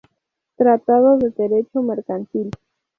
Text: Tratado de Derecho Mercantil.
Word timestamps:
Tratado 0.55 1.19
de 1.19 1.29
Derecho 1.29 1.83
Mercantil. 1.83 2.49